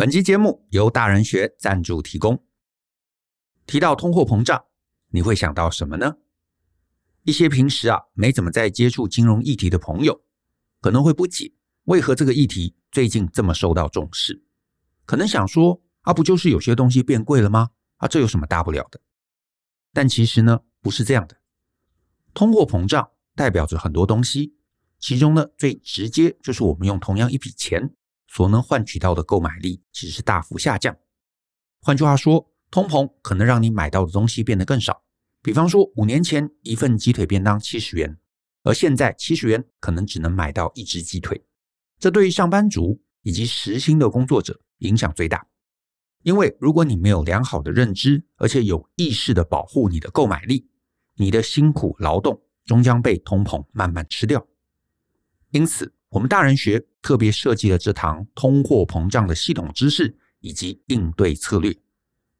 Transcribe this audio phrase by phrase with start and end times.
[0.00, 2.42] 本期节目由大人学赞助提供。
[3.66, 4.64] 提到通货膨胀，
[5.10, 6.16] 你会想到什么呢？
[7.24, 10.24] 一些平时啊没怎么在接触金融议题的朋友，
[10.80, 11.52] 可能会不解
[11.84, 14.42] 为何这个议题最近这么受到重视。
[15.04, 17.68] 可能想说啊，不就是有些东西变贵了吗？
[17.96, 19.02] 啊，这有什么大不了的？
[19.92, 21.36] 但其实呢，不是这样的。
[22.32, 24.54] 通货膨胀代表着很多东西，
[24.98, 27.94] 其中呢，最直接就是我们用同样一笔钱
[28.32, 30.96] 所能换取到的购买力其实是大幅下降。
[31.80, 35.02] 换句话说，通膨可能让你买到的东西变得更少。
[35.42, 38.16] 比方说，五年前一份鸡腿便当七十元，
[38.62, 41.44] 而现在七十元可能只能买到一只鸡腿。
[41.98, 45.44] 这对于上班族以及时薪的工作者影响最大。
[46.22, 50.68] 因为如果你没有良好的认知，而且有意识的保护你的购买力，
[51.16, 54.46] 你的辛苦劳动终将被通膨慢慢吃掉。
[55.50, 61.76] 因此，我们大人学特别设计了这堂通货膨胀的系统知识以及应对策略，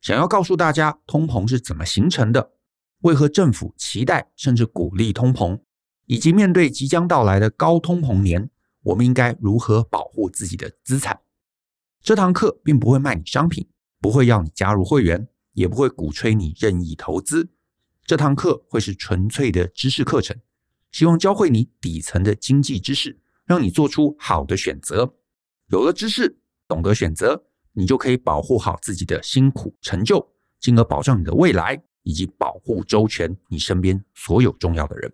[0.01, 2.51] 想要告诉大家通膨是怎么形成的，
[3.03, 5.61] 为何政府期待甚至鼓励通膨，
[6.07, 8.51] 以及面对即将到来的高通膨年，
[8.83, 11.21] 我们应该如何保护自己的资产。
[12.03, 13.69] 这堂课并不会卖你商品，
[14.01, 17.51] 不会要你加入会员，也不会鼓吹你任意投资。
[18.05, 20.37] 这堂课会是纯粹的知识课程，
[20.91, 25.13] 希望教会你底层的经济知识，让你做出好的选择。
[25.73, 30.25] 有了知识，懂得选择，你就可以保护好自己的辛苦成就，
[30.61, 35.13] 进而保障你的未来，以及保护周全你身边所有重要的人。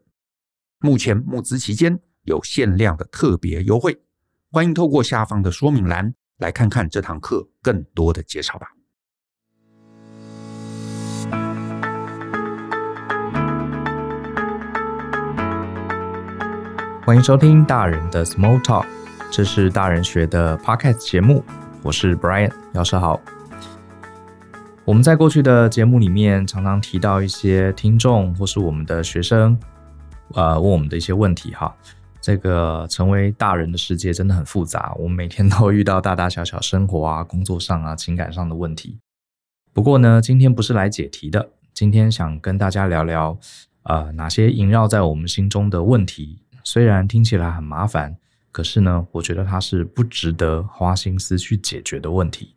[0.81, 4.03] 目前募资期间有限量的特别优惠，
[4.51, 6.14] 欢迎透过下方的说明栏。
[6.37, 8.76] 来看看这堂课更多的介绍吧。
[17.07, 18.85] 欢迎收听大人的 Small Talk，
[19.31, 21.45] 这是大人学的 Podcast 节目，
[21.85, 23.21] 我是 Brian，老师好。
[24.85, 29.57] 我们在过去的节目里面常常提到一些听众或是我们的学生，
[30.35, 31.73] 呃，问我们的一些问题哈。
[32.20, 38.98] 这个成为大人的世界真的很复杂，我们每天都遇到大大小小生活啊、工作上啊、情感上的问题。
[39.73, 43.39] 不过呢，今天不是来解题的，今天想跟大家聊聊，
[43.85, 46.42] 呃，哪些萦绕在我们心中的问题。
[46.67, 48.17] 虽然听起来很麻烦，
[48.51, 52.57] 可是呢，我觉得它是不值得花心思去解决的问题。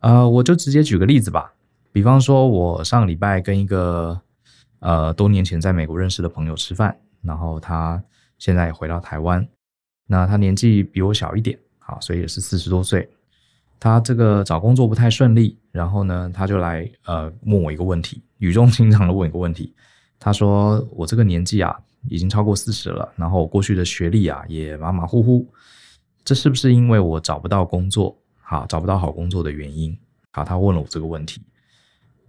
[0.00, 1.52] 呃，我就直接举个例子吧，
[1.92, 4.20] 比方说，我上个礼拜跟一个
[4.80, 8.02] 呃多年前在美国认识的朋友吃饭，然后他。
[8.38, 9.46] 现在也回到台湾，
[10.08, 13.08] 那他年纪比我小一点，好，所以也是四十多岁。
[13.78, 19.72] 他这个找工作不太顺利，然后呢，他就来呃问我一个问题，语重心长的问一个问题。
[20.18, 25.46] 他说：“我这个年纪啊，已经超过四十了，然后我过去的学历啊也马马虎虎，
[26.24, 28.16] 这是不是因为我找不到工作？
[28.40, 29.96] 好，找不到好工作的原因？
[30.30, 31.42] 好，他问了我这个问题。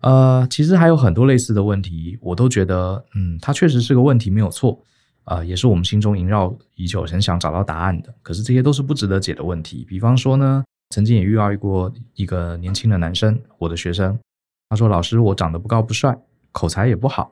[0.01, 4.79] 呃，其实还有很多类似的问题，我都觉得，嗯，他确实是个问题，没有错。”、
[5.25, 8.13] 呃，也是我们心中萦绕已久、很想找到答案的。
[8.22, 9.85] 可是这些都是不值得解的问题。
[9.88, 14.19] 比方说呢，曾经也遇到过一个年轻的男生，我的学生，
[14.67, 16.17] 他说：“老师，我长得不高不帅，
[16.51, 17.31] 口才也不好，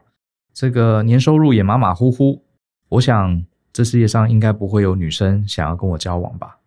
[0.53, 2.43] 这个年收入也马马虎虎。
[2.89, 6.57] 我想这世界上应该不会有女生想要跟我交往吧？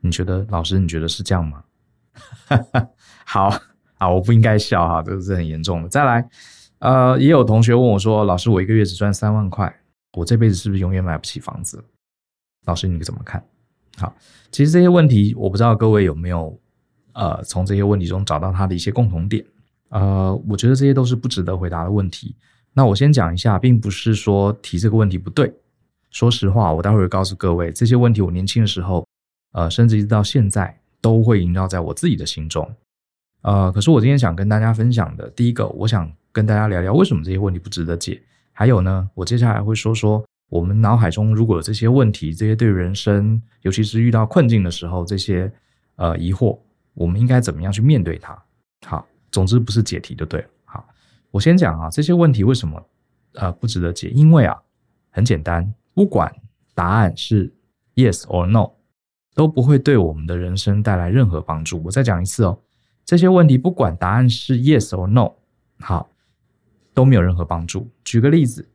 [0.00, 1.64] 你觉得，老师，你觉得是这样吗？”
[3.24, 3.48] 好
[3.96, 5.88] 啊，我不应该笑哈，这个是很严重的。
[5.88, 6.28] 再来，
[6.78, 9.74] 呃，也有同学问我说：“老师，我一个月只赚三万块。”
[10.16, 11.82] 我这辈子是不是永远买不起房子？
[12.66, 13.42] 老师，你怎么看？
[13.96, 14.14] 好，
[14.52, 16.56] 其实这些问题，我不知道各位有没有
[17.14, 19.44] 呃从这些问题中找到他的一些共同点。
[19.88, 22.36] 呃，我觉得这些都是不值得回答的问题。
[22.74, 25.52] 那我先讲一下，并不是说提这个问题不对。
[26.10, 29.06] 说实话，我待会儿告诉各位，这些问题我年轻的时候，
[29.52, 32.68] 呃，甚至一直到现在都会萦绕在我自己的心中。
[33.42, 38.20] 呃，可是我今天想跟大家分享的，第一个，我想跟大家聊聊为什么这些问题不值得解。
[38.52, 45.52] 还有呢，我接下来会说说我们脑海中如果有这些问题，这些对人生，尤其是遇到困境的时候，这些
[45.96, 46.58] 呃疑惑，
[46.94, 48.40] 我们应该怎么样去面对它？
[48.86, 50.48] 好，总之不是解题就对了。
[51.34, 52.80] 我先讲啊，这些问题为什么
[53.32, 54.08] 呃不值得解？
[54.10, 54.56] 因为啊，
[55.10, 56.32] 很简单，不管
[56.76, 57.52] 答案是
[57.96, 58.70] yes or no，
[59.34, 61.82] 都不会对我们的人生带来任何帮助。
[61.86, 62.60] 我再讲一次哦，
[63.04, 65.32] 这些问题不管答案是 yes or no，
[65.80, 66.08] 好。
[66.94, 67.90] 都没有任何帮助。
[68.04, 68.68] 举个例子，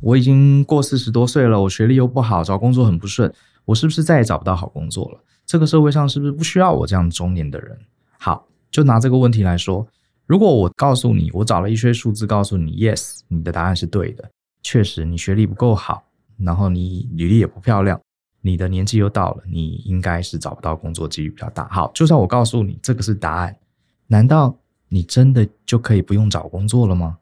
[0.00, 3.30] 我已经过四十多岁了，我学历又不好，找工作很不顺，
[3.66, 5.22] 我是不是再也找不到好工作了？
[5.44, 7.78] 这个社会上是不是不需要我这样中年的人？
[8.18, 9.86] 好，就拿这个问题来说，
[10.32, 14.30] 如果我告诉你，我找了一些数字告诉你，yes，你的答案是对的，
[14.62, 16.02] 确实你学历不够好，
[16.38, 18.00] 然后你履历也不漂亮，
[18.40, 21.68] 你的年纪又到了，你应该是找不到工作几率比较大。
[21.68, 23.54] 好，就算我告诉你这个是答案，
[24.06, 24.56] 难道
[24.88, 27.18] 你真的就可以不用找工作了吗？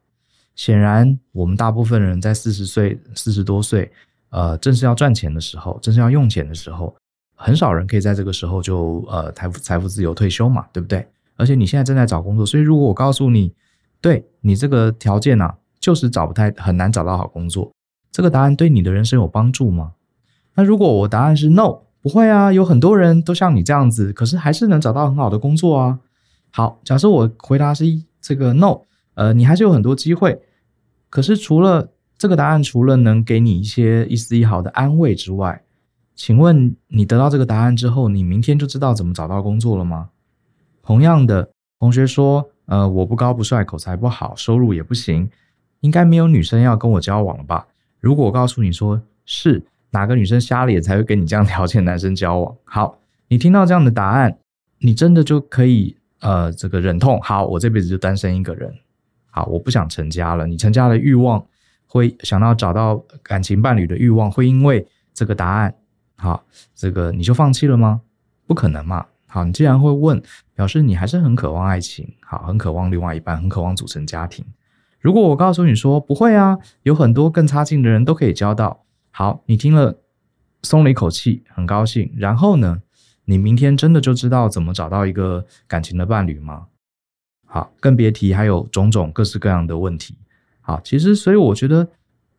[0.55, 3.91] 显然，我们大部分人在四十岁、四十多岁，
[4.29, 6.95] 呃，正是要赚钱的时候，正是要用钱的时候，
[7.35, 11.05] 很少人可以在这个时候就呃财富财富自由退休嘛，对不对？
[11.41, 13.55] 而且你现在正在找工作，所以如果我告诉你，
[14.03, 17.73] 对你这个条件啊，就是找不太很难找到好工作，
[18.13, 19.93] 这个答案对你的人生有帮助吗？
[20.55, 25.99] 那如果我答案是 no，不会啊，有很多人都像你这样子，可是还是能找到很好的工作啊。
[26.51, 27.85] 好，假设我回答是
[28.21, 28.83] 这个 no，
[29.15, 30.43] 呃，你还是有很多机会。
[31.09, 35.63] 可是除了这个答案，除了能给你一些一丝一毫的安慰之外，
[36.15, 40.11] 请问你得到这个答案之后，你明天就知道怎么找到工作了吗？
[40.91, 41.49] 同样的，
[41.79, 45.31] 同学说，呃，我不高不帅，口才不好，收入也不行，
[45.83, 47.65] 应该没有女生要跟我交往了吧？
[48.01, 52.57] 如果我告诉你说是哪个女生瞎了眼才会跟你这样条件男生交往？
[52.65, 52.99] 好，
[53.29, 54.37] 你听到这样的答案，
[54.79, 58.75] 你真的就可以呃这个忍痛，好，我这辈子就单身一个人。
[59.31, 60.45] 好，我不想成家了。
[60.45, 61.47] 你成家的欲望，
[61.87, 64.85] 会想到找到感情伴侣的欲望，会因为
[65.15, 65.73] 这个答案，
[66.17, 66.43] 好，
[66.75, 68.01] 这个你就放弃了吗？
[68.45, 69.07] 不可能嘛。
[69.33, 70.21] 好，你既然会问，
[70.55, 74.45] 表示你还是很渴望爱情，好，很渴望另外一半，很渴望组成家庭。
[74.99, 78.85] 如果我告诉你说不会啊，有很多更差劲的人都可以交到。
[79.13, 80.01] 好，你听了
[80.65, 82.13] 松了一口气，很高兴。
[82.17, 82.83] 然后呢，
[83.25, 86.67] 你明天真的就知道怎么找到一个感情的伴侣吗？
[87.47, 90.19] 好，更别提还有种种各式各样的问题。
[90.61, 91.89] 好，其实所以我觉得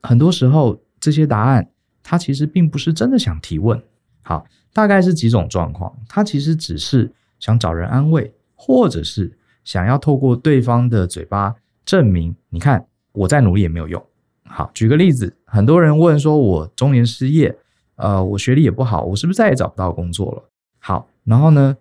[0.02, 1.72] 很多时候这些答案，
[2.04, 3.82] 他其实并不是真的想提问。
[4.22, 9.32] 好，大概是几种状况，他其实只是想找人安慰，或者是
[9.64, 14.04] 想要透过对方的嘴巴证明，你看我再努力也没有用。
[14.46, 17.56] 好，举个例子，很多人问说，我中年失业，
[17.96, 20.44] 呃，我学历也不好，我是不是再也找不到工作了？
[20.80, 21.78] 好，然后呢，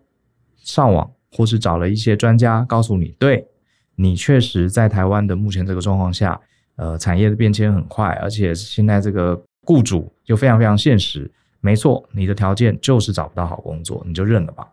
[0.57, 1.11] 上网。
[1.33, 3.47] 或是找了一些专家告诉你，对，
[3.95, 6.41] 你确实在台湾的目前这个状况下，
[6.75, 14.67] 呃，产业的变迁很快，而且现在这个雇主又非常非常现实，没错，你的条件就是找不到好工作，你就认了吧。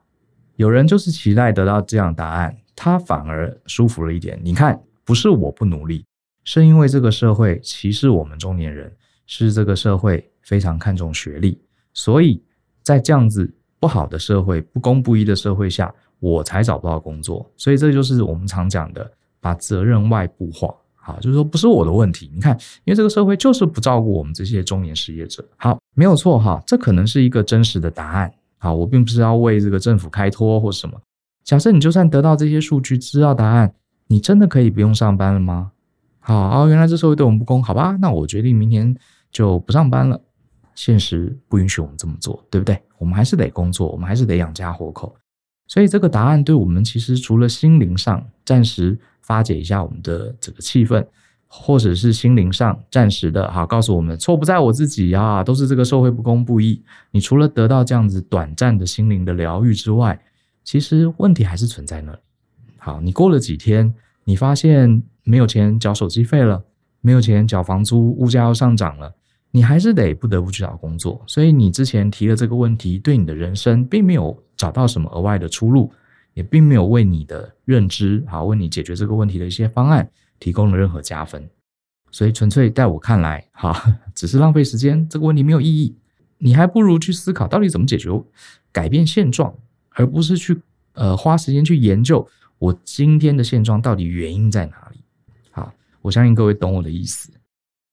[0.55, 4.39] 有人就是期待得到这样答案，他反而舒服了一点。
[4.41, 6.05] 你看，不是我不努力，
[6.43, 8.91] 是因为这个社会歧视我们中年人，
[9.25, 11.59] 是这个社会非常看重学历，
[11.93, 12.43] 所以
[12.81, 15.93] 在这样子不好的社会、不公不义的社会下。
[16.19, 19.07] 我才找不到工作，所以这就是我们常讲的
[19.39, 20.73] 把责任外部化。
[21.07, 22.30] 好，就是说不是我的问题。
[22.33, 25.42] 你看，因为这个社会就是不照顾我们这些中年失业者。
[25.56, 28.30] 好，没有错哈，这可能是一个真实的答案。
[28.57, 31.00] 好，我并不是要为这个政府开脱或什么。
[31.45, 33.74] 假设你就算得到这些数据，知道答案，
[34.07, 35.71] 你真的可以不用上班了吗？
[36.19, 37.98] 好，哦，原来这社会对我们不公，好吧？
[38.01, 38.94] 那我决定明天
[39.31, 40.19] 就不上班了。
[40.75, 42.77] 现实不允许我们这么做，对不对？
[42.98, 45.15] 我们还是得工作，我们还是得养家活口。
[45.69, 51.06] 所以这个答案对我们其实除了心灵上暂时发解一下我们的这个气氛，
[51.47, 56.81] 或者是心灵上暂时的哈告诉我们错不在我自己啊，都是这个社会不公不义。
[57.12, 60.18] 你除了得到这样子短暂的心灵的疗愈之外，
[60.63, 62.19] 其实问题还是存在那里。
[62.77, 63.94] 好，你过了几天，
[64.24, 66.63] 你发现没有钱缴手机费了，
[67.01, 69.13] 没有钱缴房租，物价要上涨了。
[69.51, 75.91] 你还是得不得不去找工作，所以你之前提的这个问题，对你的人生并没有找到什么额外的出路，
[76.37, 80.07] 也并没有为你的认知，好，为你解决这个问题的一些方案
[80.39, 81.49] 提供了任何加分，
[82.11, 83.73] 所以纯粹在我看来，哈，
[84.13, 85.95] 只是浪费时间，这个问题没有意义。
[86.37, 88.11] 你还不如去思考到底怎么解决，
[88.71, 89.51] 改变现状，
[89.89, 90.61] 而不是去
[90.94, 92.27] 呃花时间去研究
[92.59, 94.99] 我今天的现状到底原因在哪里。
[95.49, 97.31] 好，我相信各位懂我的意思，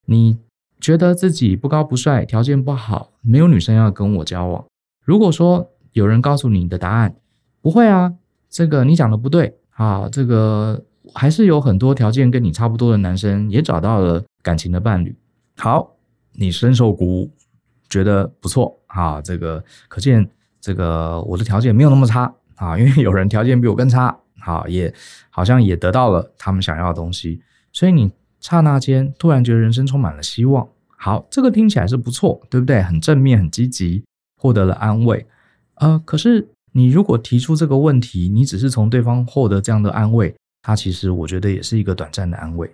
[0.05, 0.37] 你。
[0.81, 4.67] 觉得自己不高不帅，条件不好，没有女生要跟我交往。
[5.03, 7.17] 如果说有人告诉你的答案，
[7.63, 8.13] 不会啊，
[8.55, 10.81] 这个你讲的不对啊，这个
[11.13, 15.13] 还是有很多条件跟你差不多的男生也找到了感情的伴侣。
[15.57, 15.97] 好，
[16.35, 17.31] 你深受鼓舞，
[17.89, 20.31] 觉得不错啊，这个可见
[20.61, 24.95] 这个我的条件没有那么差啊， 因为有人条件比我更差，好，也
[25.31, 27.43] 好像也得到了他们想要的东西，
[27.73, 30.69] 所以你刹那间突然觉得人生充满了希望。
[30.97, 32.81] 好，这个听起来是不错，对不对？
[32.81, 34.05] 很正面，很积极，
[34.41, 35.27] 获得了安慰。
[35.75, 42.69] 呃，可是你如果提出这个问题，你只是从对方获得这样的安慰，他其实我觉得也是一个短暂的安慰，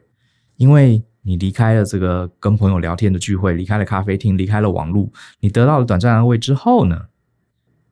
[0.57, 5.07] 因为你离开了这个跟朋友聊天的聚会，离开了咖啡厅，离开了网络，
[5.41, 7.09] 你得到了短暂安慰之后呢，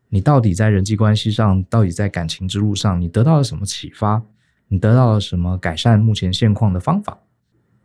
[0.09, 4.23] 你到底在人际关系上，到底在感情之路上，你得到了什么启发？
[4.69, 7.19] 你得到了什么改善目前现况的方法？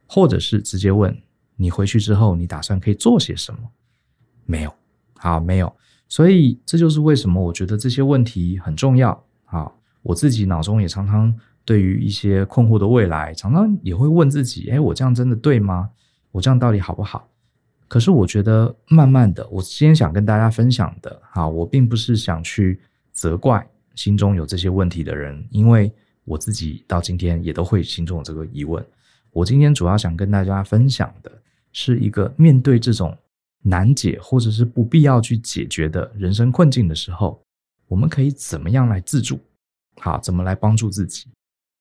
[0.07, 1.17] 或者是直接问？
[1.57, 3.59] 你回去之后，你打算可以做些什么？
[4.45, 4.73] 没有。
[5.17, 5.75] 好，没有。
[6.07, 9.11] 所以这就是为什么我觉得这些问题很重要。
[9.45, 11.31] 啊，我自己脑中也常常
[11.63, 15.89] 对于一些困惑的未来，常常也会问自己：哎，我这样真的对吗？
[16.31, 17.29] 我这样到底好不好？
[17.87, 22.79] 可是我觉得，慢慢的，我今天想跟大家分享的，啊，我并不是想去
[23.11, 25.91] 责怪心中有这些问题的人，因为
[26.25, 28.83] 我自己到今天也都会心中有这个疑问。
[29.31, 31.31] 我今天主要想跟大家分享的
[31.71, 33.15] 是一个面对这种。
[33.63, 37.41] 难解或者是不必要去解决的人生困境的时候，
[37.87, 39.39] 我们可以怎么样来自助？
[40.01, 41.27] 好，怎么来帮助自己？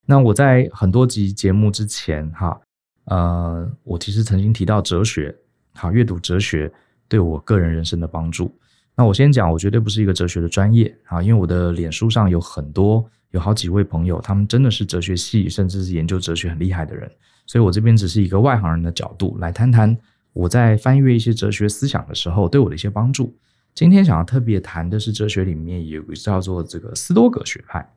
[0.07, 2.61] 那我在很多集节目之前，哈，
[3.07, 5.35] 呃，我其实曾经提到哲学，
[5.75, 6.73] 好，阅读哲学
[7.09, 8.55] 对我个人人生的帮助。
[8.95, 17.11] 那我先讲，我绝对不是一个哲学的专业，啊，因为我的脸书上有很多，有好几位朋友，他们真的是哲学系，甚至是研究哲学很厉害的人，
[17.47, 19.97] 所以我这边只是一个外行人的角度来谈谈。
[20.33, 23.37] 我在翻阅一些哲学思想的时候，对我的一些帮助。
[23.75, 27.95] 今天想要特别谈的是哲学里面有个叫做这个斯多葛学派。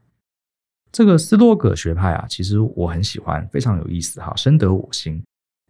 [0.92, 5.22] 这个斯多葛学派啊，其实我很喜欢，非常有意思哈，深得我心。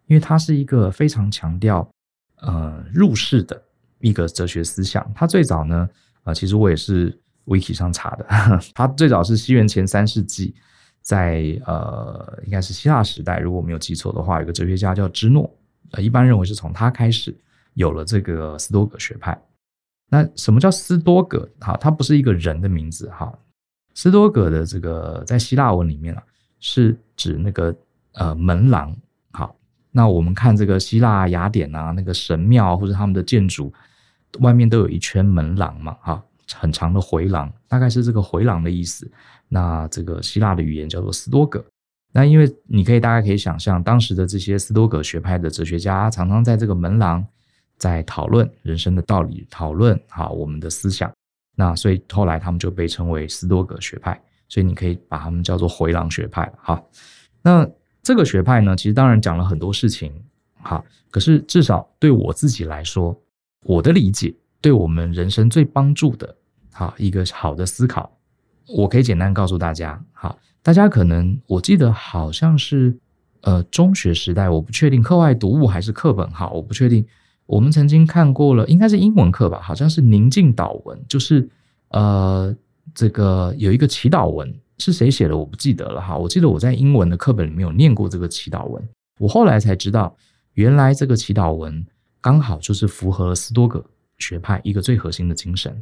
[0.05, 1.89] 因为它是一个非常强调
[2.41, 3.59] 呃入世的
[3.99, 5.11] 一个哲学思想。
[5.15, 5.89] 它最早呢，
[6.25, 8.25] 呃，其实我也是 wiki 上查的，
[8.75, 10.53] 它最早是西元前三世纪，
[11.01, 15.51] 在呃应该是希腊时代，如果我没有记错的话，有个哲学家叫芝诺。
[15.95, 17.35] 呃，一般认为是从他开始
[17.73, 19.37] 有了这个斯多葛学派。
[20.09, 21.49] 那什么叫斯多葛？
[21.59, 23.33] 哈，它不是一个人的名字哈。
[23.93, 26.21] 斯多葛的这个在希腊文里面啊，
[26.59, 27.75] 是指那个
[28.13, 28.95] 呃门廊。
[29.31, 29.55] 好，
[29.91, 33.73] 那我们看这个希腊雅典啊，那个神庙或者他们的建筑
[34.41, 36.23] 外面都有一圈门廊嘛，哈，
[36.53, 39.09] 很长的回廊，大概是这个回廊的意思。
[39.47, 41.63] 那这个希腊的语言叫做斯多葛。
[42.15, 47.21] 那因为你可以大概可以想象，当时的这些斯多葛学派的哲学家常常在这个门廊
[47.77, 51.11] 在讨论人生的道理，讨论好我们的思想。
[51.57, 54.17] 那所以后来他们就被称为斯多葛学派。
[54.47, 56.49] 所以你可以把他们叫做回廊学派。
[56.61, 56.81] 哈，
[57.41, 57.67] 那
[58.03, 60.13] 这个学派呢，其实当然讲了很多事情。
[60.61, 63.19] 哈，可是至少对我自己来说，
[63.63, 66.33] 我的理解对我们人生最帮助的，
[66.71, 68.15] 好一个好的思考，
[68.67, 69.99] 我可以简单告诉大家。
[70.13, 70.37] 好。
[70.65, 72.97] 大家可能我记得好像是，
[73.41, 77.05] 呃，中学时代，我不确定课外读物还是课本哈，我不确定。
[77.45, 81.47] 我们曾经看过了，应该是英文课吧，好像是宁静祷文，就是
[81.89, 82.51] 呃，
[82.95, 86.17] 这个有一个祈祷文，是谁写的我不记得了哈。
[86.17, 88.83] 我记得我在英文的课本里面有念过这个祈祷文，
[89.19, 90.17] 我后来才知道，
[90.53, 91.85] 原来这个祈祷文
[92.19, 93.85] 刚好就是符合斯多葛
[94.17, 95.79] 学派一个最核心的精神。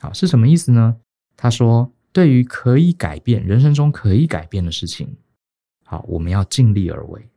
[0.00, 0.96] 好，是什么意思呢？
[1.36, 1.88] 他说。
[2.12, 5.16] 对于可以改变人生中可以改变的事情，
[5.84, 7.28] 好，我们要尽力而为。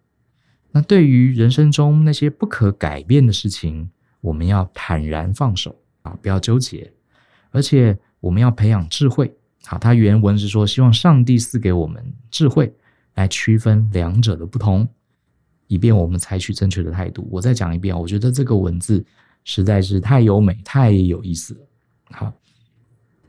[0.72, 3.90] 那对于人生中那些不可改变的事情，
[4.22, 6.92] 我们要坦然放手啊，不要纠结。
[7.52, 9.32] 而且我们要培养智慧。
[9.66, 12.02] 好，他原文是说，希望上帝赐给我们
[12.32, 12.74] 智慧，
[13.16, 14.88] 来区分两者的不同，
[15.68, 17.28] 以便我们采取正确的态度。
[17.30, 19.06] 我再讲一遍，我觉得这个文字
[19.44, 21.60] 实在是太优美、太有意思了。
[22.12, 22.34] 好。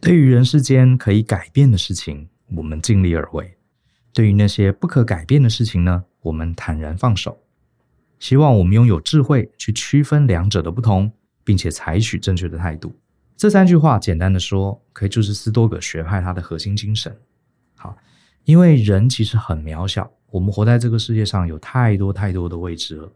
[0.03, 3.45] 对于人世间可以改变的事情，我们尽力而为；
[4.13, 7.39] 对于那些不可改变的事情呢，我们坦然放手。
[8.19, 11.13] 希望我们拥有智慧去区分两者的不同，
[11.45, 12.93] 并且采取正确的态度。
[13.37, 17.17] 这三句话简单的说，可以就是斯多葛学派它的核心精神。
[17.77, 17.97] 好，
[18.43, 23.13] 因为人其实很渺小，我们活在这个世界上有太多太多的未知了。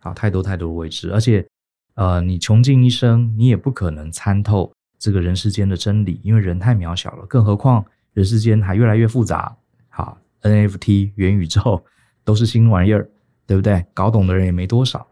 [0.00, 1.46] 好，太多太多的未知，而且，
[1.94, 4.72] 呃，你穷尽一生，你也不可能参透。
[4.98, 9.56] 这个人世间的真理，因为人太渺小了，更何况人世间还越来越复杂。
[9.88, 11.84] 好，NFT、元宇宙
[12.24, 13.08] 都是新玩意儿，
[13.46, 13.84] 对不对？
[13.94, 15.06] 搞懂的人也没多少。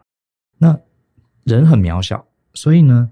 [0.57, 0.77] 那
[1.43, 3.11] 人很渺小，所以呢，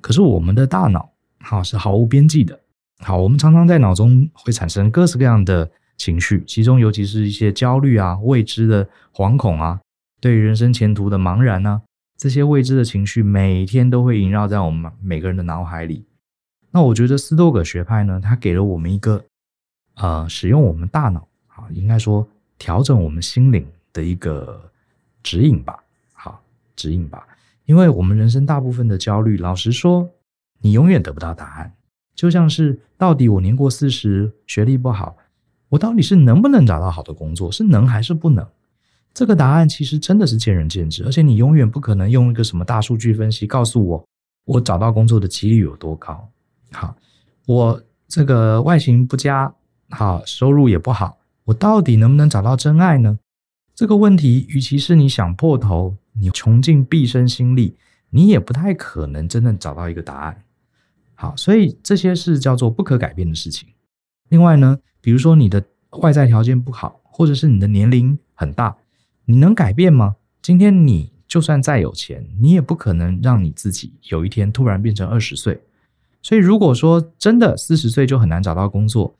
[0.00, 2.60] 可是我们的大脑，好，是毫无边际的。
[2.98, 9.80] 好，我们常常在脑中会产生各式各样的情绪，其中尤其是一些焦虑啊、未知的惶恐啊、
[10.20, 11.82] 对于人生前途的茫然、啊。
[12.16, 16.06] 这些未知的情绪每天都会萦绕在我们每个人的脑海里。
[16.70, 19.24] 那我觉得斯多葛学派呢，它给了我们一个
[19.94, 22.26] 呃，使用我们大脑啊，应该说
[22.58, 24.70] 调整我们心灵的一个
[25.22, 25.78] 指引吧。
[26.12, 26.42] 好，
[26.74, 27.26] 指引吧。
[27.66, 30.10] 因为我们人生大部分的焦虑，老实说，
[30.60, 31.74] 你永远得不到答案。
[32.14, 35.16] 就像是到底我年过四十，学历不好，
[35.70, 37.50] 我到底是能不能找到好的工作？
[37.50, 38.46] 是能还是不能？
[39.14, 44.04] 这个答案其实真的是见仁见智，而且你永远不可能用一个什么大数据分析告诉我，
[44.44, 46.28] 我找到工作的几率有多高。
[46.72, 46.96] 好，
[47.46, 49.54] 我这个外形不佳，
[49.90, 53.16] 好，收入也不好，我到底能不能找到真爱呢？
[53.72, 57.76] 这个问题，与其是你想破头，你穷尽毕生心力，
[58.10, 60.44] 你也不太可能真正找到一个答案。
[61.14, 63.68] 好，所以这些是叫做不可改变的事情。
[64.30, 65.64] 另外呢，比如说你的
[66.00, 68.76] 外在条件不好，或者是你的年龄很大，
[69.26, 70.16] 你能改变吗？
[70.42, 75.62] 今天你就算再有钱，你也不可能让你自己有一天突然变成二十岁。
[76.22, 79.16] 所以如果说真的四十岁就很难找到工作，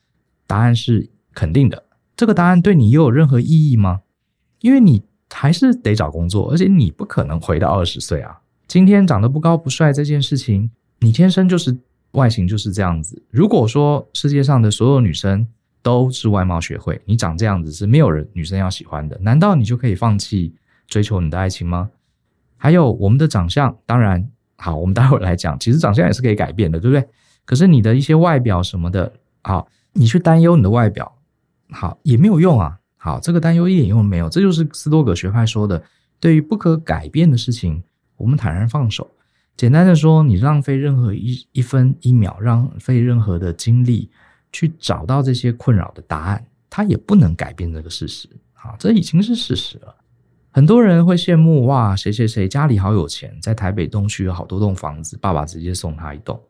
[0.46, 1.84] 答案是肯定的。
[2.16, 4.02] 这个答案对你又有任何意义吗？
[4.61, 8.40] 因为你还是得找工作，而且你不可能回到二十岁啊。
[8.68, 10.70] 今天长得不高不帅这件事情，
[11.00, 11.76] 你天生就是
[12.12, 13.23] 外形就是这样子。
[13.30, 15.46] 如果说世界上的所有女生
[15.85, 20.55] 都是外貌协会，你长这样子是没有人女生要喜欢的，难道你就可以放弃
[20.88, 21.91] 追求你的爱情吗？
[22.57, 24.26] 还有我们的长相，当然
[24.57, 27.07] 好，我们待会儿来讲，其实长相也是可以改变的，对不对？
[27.45, 29.12] 可是你的一些外表什么的，
[29.43, 31.17] 好，你去担忧你的外表，
[31.71, 32.79] 好也没有用啊。
[32.97, 35.85] 好，这个担忧一点用都没有，这就是斯多葛学派说的，
[36.19, 37.83] 对于不可改变的事情，
[38.17, 39.11] 我们坦然放手。
[39.55, 44.09] 简单的说，你浪费任何一一分一秒，浪费任何的精力
[44.54, 48.28] 去找到这些困扰的答案，他也不能改变这个事实。
[48.54, 49.94] 啊，这已经是事实了。
[50.50, 56.40] 很多人会羡慕，哇，谁谁谁家里好有钱，在台北东区有好多栋房子，爸爸直接送他一栋。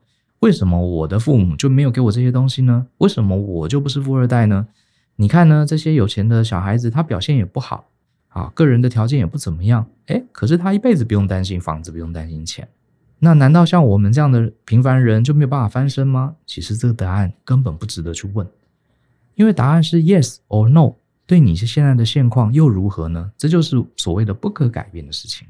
[0.41, 2.87] 为什么我的父母就没有给我这些东西呢？
[2.99, 4.69] 为什么我就不是富二代呢？
[5.17, 5.65] 你看呢？
[5.67, 7.89] 这些有钱的小孩子，他表现也不好，
[8.29, 12.69] 啊，个人的条件也不怎么样，诶，可是他一辈子不用担心房子，不用担心钱。
[13.19, 16.37] 那难道像我们这样的平凡人就没有办法翻身吗？
[16.47, 18.47] 其实这个答案根本不值得去问，
[19.35, 20.97] 因为答案是 yes or no。
[21.27, 23.33] 对你现在的现况又如何呢？
[23.39, 25.49] 这就是所谓的不可改变的事情。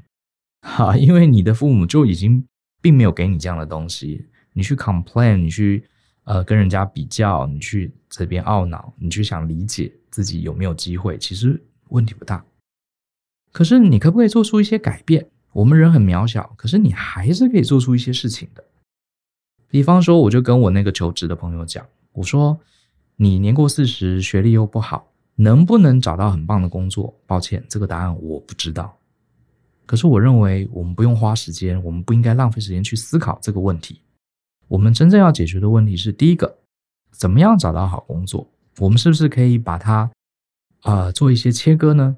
[0.61, 2.45] 哈， 因为你的父母就已经
[2.81, 5.85] 并没有给你这样的东西，你去 complain，你去。
[6.27, 12.43] 呃，跟人家比较，你去这边懊恼，你去想理解自己有没有机会，其实问题不大。
[13.51, 15.27] 可是你可不可以做出一些改变？
[15.55, 18.61] 我们人很渺小，可是你还是可以做出一些事情的。
[19.69, 22.59] 比方说，我就跟我那个求职的朋友讲，我说
[23.15, 27.17] 你年过四十，学历又不好，能不能找到很棒的工作？
[27.25, 28.97] 抱歉，这个答案我不知道。
[29.85, 34.01] 可是我认为我们不用花时间，我们不应该浪费时间去思考这个问题。
[34.67, 36.57] 我们真正要解决的问题是：第一个，
[37.11, 38.45] 怎么样找到好工作？
[38.79, 40.11] 我们是不是可以把它，
[40.83, 42.17] 呃，做一些切割呢？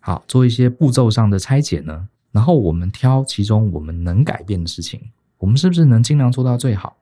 [0.00, 2.08] 好，做一些步骤上的拆解呢？
[2.34, 5.00] 然后我们挑其中我们能改变的事情，
[5.38, 6.96] 我们是不是能尽量做到最好？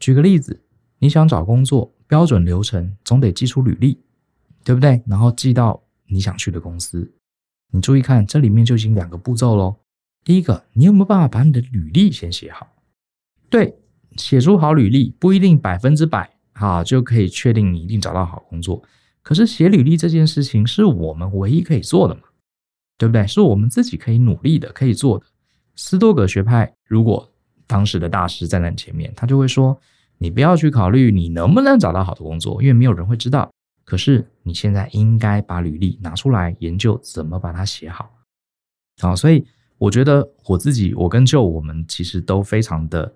[0.00, 0.64] 举个例子，
[0.98, 4.00] 你想找工作，标准流程总得寄出履历，
[4.64, 5.02] 对不对？
[5.06, 7.12] 然后寄到你想去的公司。
[7.70, 9.76] 你注意看，这里面就已经两个步骤喽。
[10.24, 12.66] 第一个，你有没有办法把你的履历先写好？
[13.50, 13.78] 对。
[14.16, 18.82] 写出好履历不一定百分之百哈就可以确定你一定找到好工作，
[19.20, 22.22] 可是写履历这件事情是我们唯一可以做的嘛，
[22.98, 23.26] 对不对？
[23.26, 25.26] 是我们自己可以努力的，可以做的。
[25.74, 27.30] 斯多葛学派如果
[27.66, 29.78] 当时的大师站在你前面，他就会说：
[30.18, 33.50] 你不要去考虑你能不能找到好的工作，因为没有人会知道。
[33.84, 38.10] 可是你现在应该把履历拿出来研究怎么把它写好。
[39.00, 39.46] 好，所以
[39.78, 43.14] 我觉得我自己，我跟舅我们其实都非常的。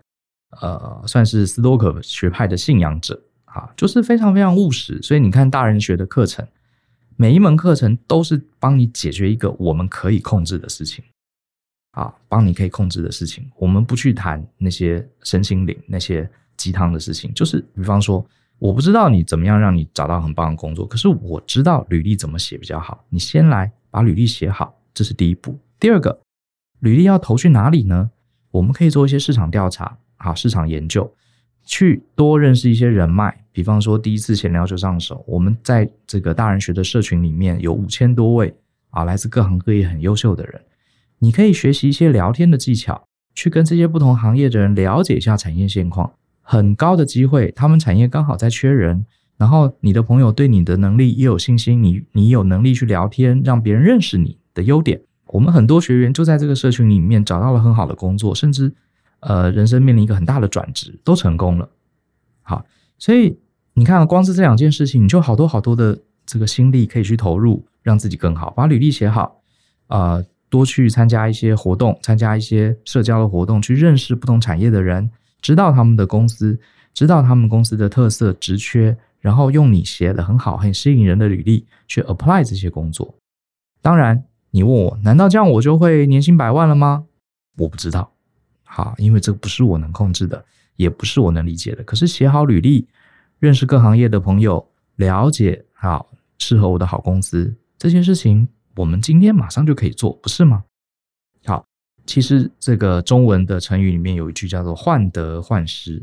[0.61, 5.01] 呃，算是斯多葛学派的信仰者啊，就是非常非常务实。
[5.01, 6.45] 所以你看大人学的课程，
[7.21, 11.05] 每一门课程都是帮你解决一个我们可以控制的事情
[11.91, 13.47] 啊，帮你可以控制的事情。
[13.57, 17.31] 我们不去谈那些身心灵、那些鸡汤的事情。
[17.35, 18.27] 就是比方说，
[18.59, 23.05] 我不知道你怎么样让你找到很棒的工作，可是我知道履历怎么写比较好。
[23.11, 25.59] 你先来把履历写好，这是第一步。
[25.79, 26.23] 第二个，
[26.79, 28.13] 履历要投去哪里呢？
[28.51, 29.99] 我们可以做一些市场调查。
[30.17, 31.15] 啊，市场研究，
[31.64, 33.37] 去多认识一些人脉。
[33.53, 35.25] 比方说，第一次闲聊就上手。
[35.27, 38.55] 我们在这个大人学的社群里面有五千多位
[38.90, 40.61] 啊，来自各行各业很优秀的人。
[41.18, 46.12] 你可以学习一些聊天的技巧，去跟这些不同行业的人了解一下产业现况。
[46.42, 49.05] 很高的机会，他们产业刚好在缺人，
[49.37, 55.01] 然后你的朋友对你的能力也有信心，你你有能力去聊天，让别人认识你的优点。
[55.27, 58.73] 我们很多学员就在这个社群里面找到了很好的工作，甚至。
[59.21, 61.69] 呃，人生面临一个很大的转职，都成功了。
[62.43, 62.65] 好，
[62.99, 63.39] 所以
[63.75, 68.51] 你看，光是这两件事情，你就好多好多的这个心力可以去投入，让自己更好。
[68.51, 69.41] 把履历写好，
[69.89, 76.59] 呃，多去参加一些活动，参加一些社交的活动，去认识不同产业的人，知道他们的公司，
[76.93, 83.15] 知道他们公司的特色、职缺，然后用你写的很好、很吸引人的履历去 apply 这些工作。
[83.83, 87.05] 当然，你问我，难道这样我就会年薪百万了吗？
[87.59, 88.13] 我不知道。
[88.73, 90.45] 好，因为这不是我能控制的，
[90.77, 91.83] 也不是我能理解的。
[91.83, 92.87] 可是写好履历，
[93.41, 100.63] 认识各行业的朋友，了解好适合我的好公司，这件事情我们今天马上就可以做，不是吗？
[101.45, 101.65] 好，
[102.07, 106.01] 其实这个中文的成语里面有一句叫做“患得患失”。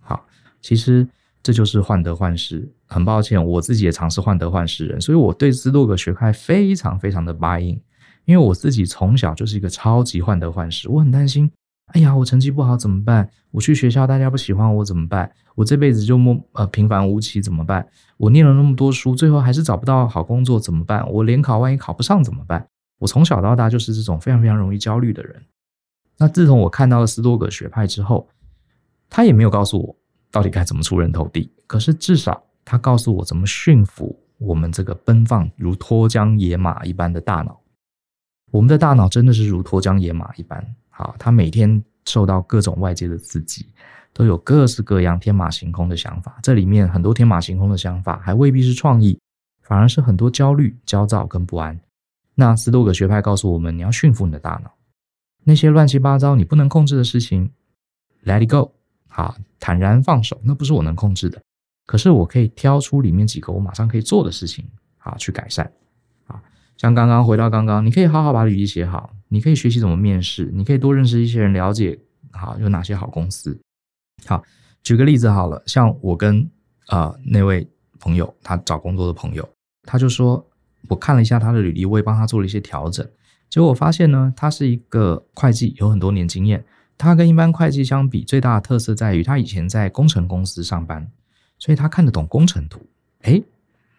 [0.00, 0.26] 好，
[0.60, 1.06] 其实
[1.40, 2.68] 这就是患得患失。
[2.86, 7.80] 很抱歉，我自己也尝试患得患失人，所以我对斯洛格学派非常非常的 buy in，
[8.24, 11.48] 因为我自己从小就是一个超级患得患失，我很担心。
[11.88, 13.28] 哎呀，我成绩不好怎么办？
[13.50, 15.30] 我去学校大家不喜欢我怎么办？
[15.54, 17.86] 我这辈子就默呃平凡无奇怎么办？
[18.18, 21.10] 我念了那么多书，最后还是找不到好工作怎么办？
[21.10, 22.68] 我联考万一考不上怎么办？
[22.98, 25.42] 我从小到大就是这种非常非常容易焦虑的人。
[26.18, 28.28] 那自从我看到了斯多葛学派之后，
[29.08, 29.96] 他也没有告诉我
[30.30, 37.60] 到底该怎么出人头地，可是至少他告诉我怎么驯服我们这个奔放如脱缰野马一般的大脑。
[38.50, 40.74] 我们的大脑真的是如脱缰野马一般。
[40.98, 43.68] 好，他每天受到各种外界的刺激，
[44.12, 46.40] 都有各式各样天马行空的想法。
[46.42, 49.16] 这里面很多天马行空的想法，还未必是创意，
[49.62, 51.78] 反而是很多焦虑、焦躁跟不安。
[52.34, 54.72] 那斯多葛学派告诉我们，你要驯服你的大脑，
[55.44, 57.48] 那些乱七八糟你不能控制的事情
[58.24, 58.72] ，let it go，
[59.06, 61.40] 好，坦然放手，那不是我能控制的。
[61.86, 65.70] 可是我可以挑出里面几个我马上可以做的事情，好，去改善。
[66.78, 69.10] 像刚刚回到刚刚，你可以好好把履历写好。
[69.30, 71.98] 你可以学习怎么面试，你可以多认识一些人，了解
[72.30, 73.60] 好有哪些好公司。
[74.24, 74.42] 好，
[74.82, 76.40] 举个例子好了，像我跟
[76.86, 79.46] 啊、呃、那位朋友，他找工作的朋友，
[79.82, 80.48] 他就说，
[80.88, 83.06] 我看了一下他的履历，我也帮他做了一些调整。
[83.50, 86.64] 结果我发现呢，他是一个会计，有很多年经验。
[86.96, 91.10] 他跟一般会计相比，最大的特色在于他以前在工程公司上班，
[91.58, 92.80] 所以他看得懂工程图。
[93.22, 93.44] 诶，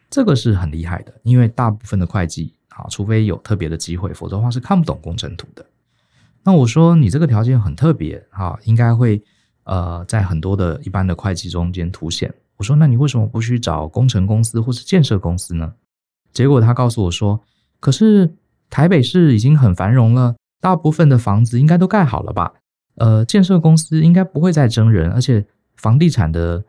[0.10, 2.56] 这个是很厉害的，因为大部分的会计。
[2.80, 5.66] 啊，除非有特别的机会，否则的话是看不懂工程图的。
[6.44, 9.22] 那我说你这个条件很特别，啊，应该会
[9.66, 12.34] 呃在很多的一般的会计中间凸显。
[12.58, 15.74] 我说那你为什么不去找工程公司或是建设公司呢？
[16.32, 17.42] 结果他告诉我说，
[17.80, 18.36] 可是
[18.70, 22.54] 台北市已经很繁荣了，大部分的房子应该都盖好了吧？
[22.96, 26.64] 呃，建设公司应该不会再征人，而且房地产的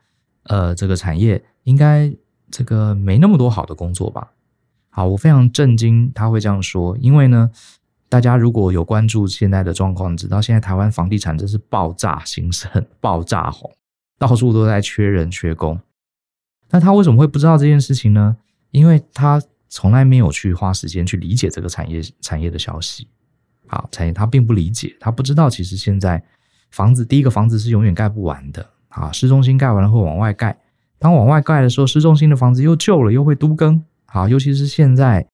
[0.44, 2.12] 呃这个产业应该
[2.50, 4.32] 这个没那么多好的工作吧？
[4.90, 7.50] 好，我非常震惊他会这样说，因为呢，
[8.08, 13.72] 大家如果有关注现在的状况，知道现在台湾房地产真是爆炸兴盛、 爆炸红，
[14.18, 15.78] 到处都在缺人缺工。
[16.70, 18.36] 那他为什么会不知道这件事情呢？
[18.72, 23.06] 因为他从来没有去花时间去理解这个产业产业的消息。
[23.68, 26.20] 好，产业他并不理解，他不知道其实现在
[26.72, 30.58] 房子第一个房子是永远盖不完的啊，市中心盖完了会往外盖，
[30.98, 33.84] 当往外盖的时候，市中心的房子又旧了，又会都更。
[34.12, 35.24] 好，尤其是现在，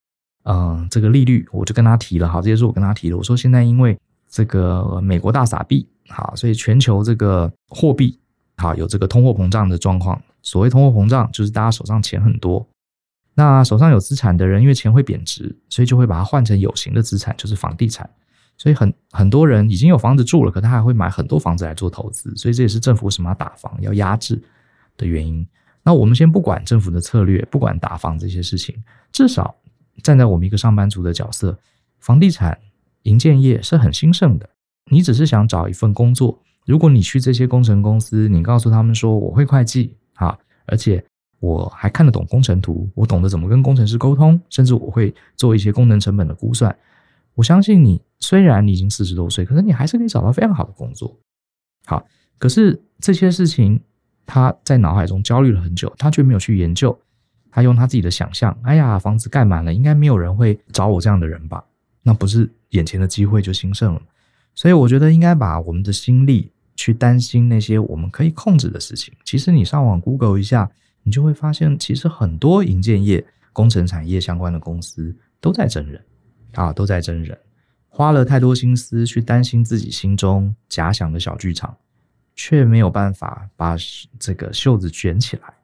[0.44, 2.28] 嗯、这个利率，我就跟他提了。
[2.28, 3.16] 好，这些是我跟他提的。
[3.16, 8.20] 我说现在因为这个美国大撒币，好，所以全球这个货币，
[8.58, 10.20] 好，有这个通货膨胀的状况。
[10.42, 12.68] 所谓通货膨胀，就是大家手上钱很多，
[13.34, 18.08] 那手上有资产的人，因为钱会贬值，所以就会把它换成有形的资产，就是房地产。
[18.58, 22.30] 所以很很多人已经有房子住了，可他还会买很多房子来做投资。
[22.36, 24.38] 所以这也是政府为什么要打房、要压制
[24.98, 25.46] 的原因。
[25.86, 28.74] 那我们先不管政府的策略，不管打房这些事情，
[29.12, 29.54] 至少
[30.02, 31.56] 站在我们一个上班族的角色，
[32.00, 32.58] 房地产
[33.02, 34.50] 营建业是很兴盛的。
[34.90, 41.04] 你只是想找一份工作，如果你去这些工程公司，你告诉他们说我会会计啊，而且
[41.38, 46.76] 我还看得懂工程图，我懂得怎么跟工程师沟通，甚至我会做一些功能成本的估算。
[47.34, 51.16] 我相信你，虽然你已经四十多岁，可是你还是可以找到非常好的工作。
[51.84, 52.04] 好，
[52.38, 53.80] 可是这些事情。
[54.26, 56.98] 他在脑海中焦虑了很久，他却没有去研究。
[57.50, 61.64] 他用他自己的想象，哎呀，房子盖满了，应该没有人会找我这样的人吧？
[62.02, 64.02] 那不是眼前的机会就兴盛了。
[64.54, 69.14] 所以我觉得应该把我们的心力去担心那些我们可以控制的事情。
[69.24, 70.70] 其实你上网 Google 一下，
[71.02, 76.04] 你就会发现，其实很多营建业、工程产业相关的公司都在征人
[76.52, 77.38] 啊，都在征人。
[77.88, 81.74] 花了太多心思去担心自己心中假想的小剧场。
[82.36, 83.74] 却没有办法把
[84.18, 85.54] 这个袖子卷起来，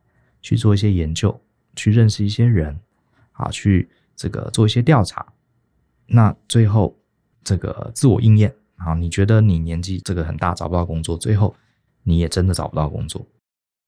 [0.40, 1.38] 去做一些研究，
[1.76, 2.76] 去认识一些人，
[3.32, 5.24] 啊，去这个做一些调查。
[6.06, 6.98] 那最后
[7.44, 11.54] 这个自我应验啊，你觉得你年纪这个很大找不到工作，最后
[12.02, 13.24] 你也真的找不到工作。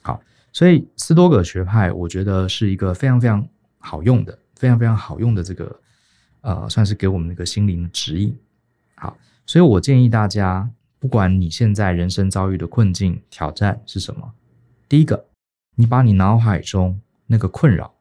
[0.02, 0.20] 好，
[0.52, 5.80] 所以斯多葛学派，我觉得是一个非常非常好用的，非常非常好用的这个
[6.42, 8.38] 呃，算是给我们那个心灵的指引。
[8.94, 9.16] 好，
[9.46, 10.70] 所以我建议大家。
[11.04, 14.32] 不管你现在人生遭遇的困境、挑战是什么，
[14.88, 15.26] 第一个，
[15.76, 17.92] 你把你脑海中那个困扰，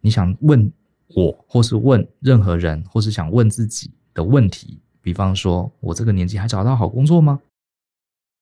[0.00, 0.72] 你想问
[1.14, 7.38] 我，或是问任何人，或是想问自己的问题，比方说，我这个年纪还找到好工作吗？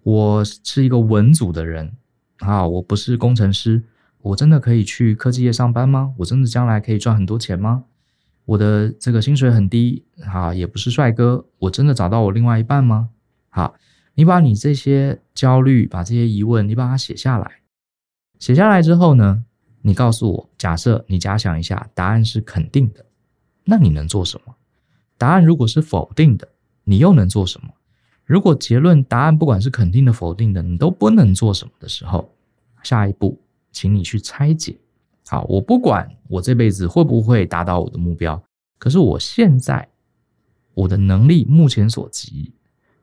[0.04, 1.92] 我是一个文组的人
[2.38, 3.82] 啊，我不是工程师，
[4.22, 6.14] 我真的可以去科技业上班吗？
[6.16, 7.84] 我真的将来可以赚很多钱吗？
[8.46, 13.10] 我的这个薪水很低，啊，也不是帅哥，我真的找到我另外一半吗？
[13.50, 13.74] 好，
[14.18, 17.60] 你把你这些焦虑，把这些疑问，你把它写下来。
[18.40, 19.44] 写下来之后呢，
[19.80, 23.06] 你告诉我，假设你假想一下，答案是肯定的，
[23.62, 24.56] 那你能做什么？
[25.16, 26.48] 答案如果是否定的，
[26.82, 27.68] 你又能做什么？
[28.24, 32.28] 如果结论答案不管是肯定的、否定的，你都不能做什么的时候，
[32.82, 34.76] 下一步，请你去拆解。
[35.28, 38.42] 好，我不管我这辈子会不会达到我的目标，
[38.80, 39.88] 可是我现在
[40.74, 42.52] 我的能力目前所及，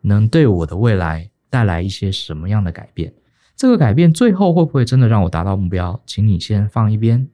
[0.06, 3.14] 能对我的未来带来一些什么样的改变？
[3.56, 6.02] 这个改变最后会不会真的让我达到目标？
[6.06, 7.28] 请你先放一边，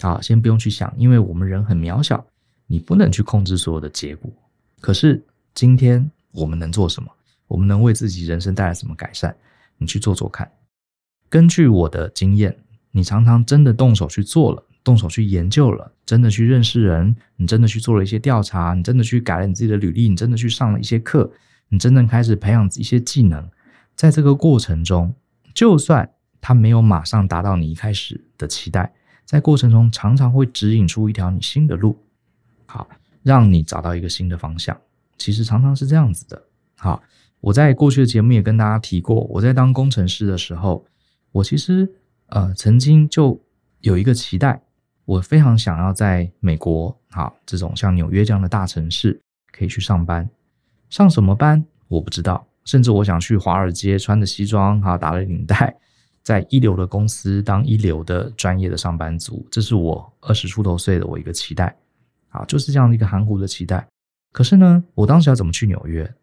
[0.00, 2.24] 好，先不用去想，因为我们人很渺小，
[2.66, 4.30] 你不能去控制所有的结果。
[4.80, 5.22] 可是
[5.54, 7.10] 今天我们能做什么？
[7.46, 9.34] 我们能为自己人生带来什么改善？
[9.78, 10.50] 你去做做看。
[11.28, 12.56] 根据我的经验。
[12.96, 21.28] 你常常真的动手去做了，动手去研究了，真的去认识人，你真的去做了一些调查，你真的去改了你自己的履历，你真的去上了一些课，
[21.74, 23.50] 你真正开始培养一些技能，
[23.96, 25.12] 在这个过程中，
[25.52, 26.08] 就算
[26.40, 28.92] 他没有马上达到你一开始的期待，
[29.24, 31.98] 在过程中常常会指引出一条你新的路，
[32.66, 32.88] 好，
[33.24, 34.80] 让你找到一个新的方向。
[35.18, 36.40] 其实常常是这样子的。
[36.76, 37.02] 好，
[37.40, 40.86] 我在过去的节目也跟大家提过，我在当工程师的时候，
[41.32, 41.92] 我其实。
[42.28, 43.38] 呃，曾经就
[43.80, 44.62] 有一个期待，
[45.04, 49.20] 我非常想要在美国，好，这种像纽约这样的大城市
[49.52, 50.28] 可以去上班。
[50.94, 55.76] 上什么班我不知道，甚至我想去华尔街，穿着西装，哈，打了领带，
[56.22, 61.76] 在一流的公司当一流的专业的上班族，这是我二十出头岁的我一个期待，
[62.28, 63.84] 啊，就是这样的一个含糊的期待。
[64.30, 66.14] 可是呢，我当时要怎么去纽约？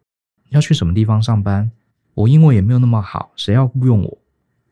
[0.48, 1.70] 要去什么地方上班？
[2.14, 4.18] 我英文也没有那么好，谁要雇佣我？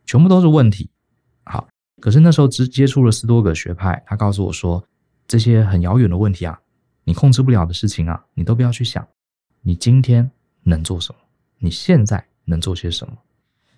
[0.06, 0.88] 全部都是问题。
[1.44, 1.68] 好，
[2.00, 4.82] 可是那时候只接触了十多个学派，他告诉我说，
[5.28, 6.58] 这些很遥远的问题啊，
[7.04, 9.06] 你控制不了的事情啊，你都不要去想。
[9.62, 10.30] 你今天
[10.62, 11.18] 能做什么？
[11.58, 13.14] 你现在能做些什么？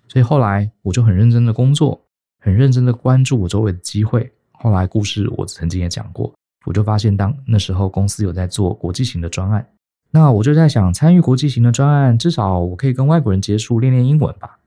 [0.07, 1.99] 所以后来我就很认真的工作，
[2.39, 4.31] 很认真的关注我周围的机会。
[4.51, 6.33] 后来故事我曾经也讲过，
[6.65, 9.67] 我就发现当那时候公司有在做国际型的专案，
[10.11, 14.59] 那我就在想，参与国际型的专案，至少我可以跟外国人接触，练练英文吧。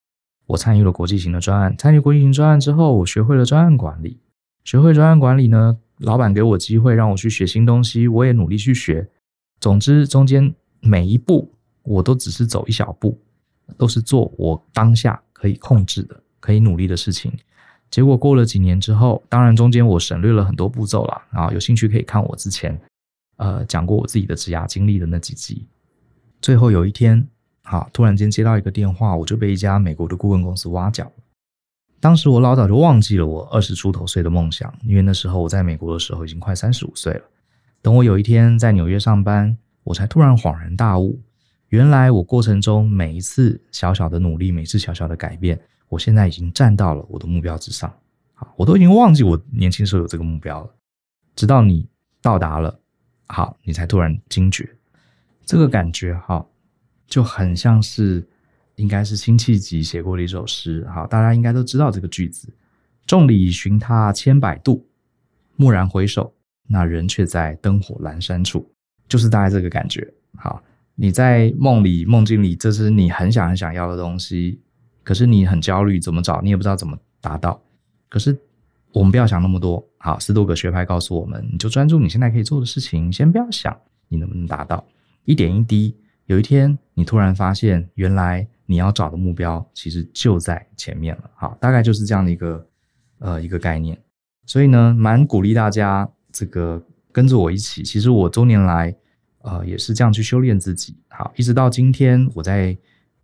[0.46, 4.20] 我参与了国际型的专案，参与国际型专案之后，我学会了专案管理。
[4.64, 9.08] 学会专案管理呢，老板给我机会让我去学新东西，我也努力去学。
[9.60, 10.54] 总之，中间
[10.86, 13.18] 每一步我都只是走一小步，
[13.76, 17.32] 都是做我当下可以控制的、可以努力的事情。
[17.90, 21.26] 结果过了几年之后，当然中间我省略了很多步骤啦。
[21.30, 22.80] 啊，有兴趣可以看我之前
[23.36, 25.66] 呃讲过我自己的职涯经历的那几集。
[26.40, 27.26] 最后有一天。
[27.68, 31.12] 好，突然间接到一个电话，我就被一家美国的顾问公司挖角了。
[31.98, 37.22] 当时我老早就忘记了我二十出头岁的梦想，因为那时候我在美国的时候已经快三十五岁了。
[37.82, 41.16] 等我有一天在纽约上班，我才突然恍然大悟，
[41.68, 45.56] 原来我过程中每一次小小的努力，每次小小的改变，
[45.88, 47.88] 我现在已经站到了我的目标之上。
[48.34, 50.74] 好，我都已经忘记我年轻时候有这个目标了，
[51.36, 51.88] 直到你
[52.20, 52.80] 到达了，
[53.28, 54.68] 好，你才突然惊觉
[55.44, 56.50] 这个感觉，好。
[57.06, 58.28] 就很像是，
[58.74, 62.52] 应该是辛弃疾写过的一首诗，好，大家应该都知道这个句子
[63.06, 64.84] ：“众里寻他千百度，
[65.58, 66.34] 蓦然回首，
[66.66, 68.68] 那人却在灯火阑珊处。”
[69.08, 70.06] 就是大概这个感觉。
[70.36, 70.62] 好，
[70.94, 74.60] 你在梦里、梦境里，这是你很想很想要的东西，
[75.02, 77.60] 可是你很焦虑，怎么找你也不知道怎么达到。
[78.08, 78.36] 可是
[78.92, 83.76] 我们不要想那么多，好，十多个学派告诉我们，你就专注你现在可以做的事情，先不要想
[84.08, 84.84] 你能不能达到，
[85.24, 85.94] 一点一滴。
[86.26, 91.30] 有一天，你突然发现，原来你要找的目标其实就在前面了。
[91.36, 92.66] 好，大概就是这样的一个
[93.18, 93.96] 呃一个概念。
[94.44, 96.82] 所以呢，蛮鼓励大家这个
[97.16, 97.82] 跟着我一起。
[97.82, 98.94] 其实我多年来
[99.40, 100.94] 呃也是这样去修炼自己。
[101.08, 102.76] 好，一直到今天，我在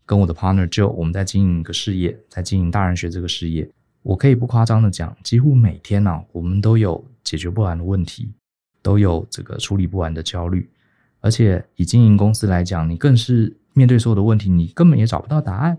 [0.07, 3.71] 跟我的 partner Joe，我们在经营一个事业，在经营大人学这个事业。
[4.03, 8.33] 我可以不夸张的讲，几乎每天呢、啊，我们都有解决不完的问题，
[8.81, 10.71] 都有这个处理不完的焦虑。
[11.21, 15.79] 而且以经营公司来讲，你更是面对所有的问题，你根本也找不到答案。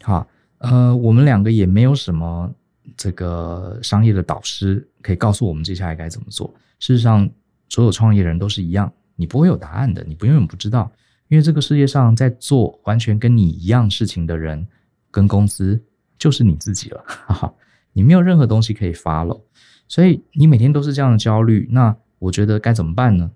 [0.00, 2.54] 好，呃，我们两个也没有什么
[2.96, 6.54] 这个商业的导师可以告诉我们接下来该怎么做。
[6.78, 7.28] 事实上，
[7.68, 10.90] 所有创业人都是一样，你不会有答案的，你不永远不知道，
[11.28, 14.66] 因为这个世界上在做完全跟你一样事情的人
[15.10, 15.82] 跟公司
[16.18, 17.04] 就是你自己了。
[17.06, 17.54] 哈哈，
[17.92, 19.40] 你没有任何东西可以发了
[19.88, 21.68] 所以你每天都是这样的焦虑。
[21.70, 23.30] 那我觉得该怎么办呢？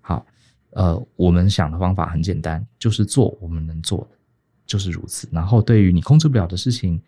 [0.00, 0.26] 好。
[0.74, 4.16] 呃，我们想的方法很简单，就是做我们能做的，
[4.64, 5.28] 就是如此。
[5.30, 6.98] 然后，对于你控制不了的事情，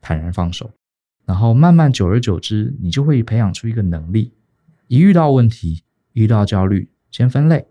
[0.00, 0.68] 坦然放手。
[1.24, 4.32] 然后，慢慢久而久之，你就会培养出一个能力，
[4.92, 7.66] 一遇到问题，遇到焦虑，先分类，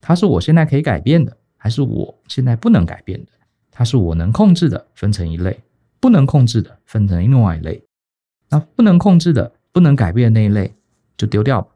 [0.00, 3.30] 它是我现在可以改变的，还是我现在不能改变的？
[3.70, 5.52] 它是我能控制的，分成一类；
[6.00, 7.84] 不能控制的，分成另外一类。
[8.48, 10.74] 那不能控制的、不能改变的那一类，
[11.16, 11.68] 就丢掉吧，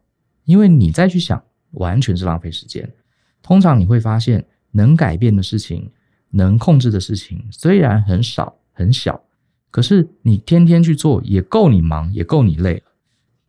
[0.43, 1.41] 因为你再去想，
[1.71, 2.91] 完全是浪费时间。
[3.41, 5.89] 通常你会发现，能改变的事情、
[6.31, 9.23] 能控制的事情，虽然很少很小，
[9.71, 12.91] 可是你天天去做，也够你忙，也够你累了。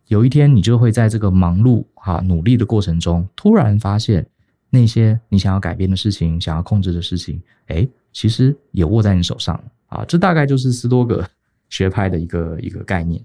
[0.08, 4.26] 有一天，你就会在这个忙碌、哈努力的过程中，突然发现
[4.70, 10.04] 那些你想要改变的事情、想要控制的事情，诶，其实也握在你手上啊！
[10.06, 11.26] 这大概就是斯多葛
[11.70, 13.22] 学派的一个一个概念。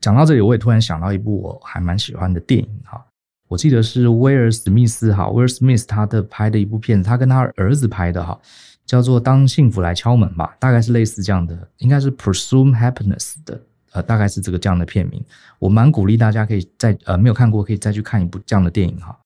[0.00, 3.04] 讲到这里，我也突然想到一部我还蛮喜欢的电影哈，
[3.48, 8.40] 我记得是威尔史密斯哈，威尔史密斯他的拍的一部片子，他跟他儿子拍的哈，
[8.86, 13.60] 叫做《当幸福来敲门》吧，大概是类似这样的，应该是 Pursue Happiness 的。
[13.92, 15.24] 呃，大概是这个这样的片名，
[15.58, 19.18] 我蛮鼓励大家可以再呃没有看过可以再去看一部这样的电影哈。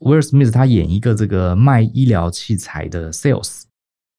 [0.00, 3.62] 威尔史密斯他演一个这个卖医疗器材的 sales，